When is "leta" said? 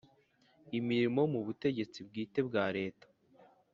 2.77-3.07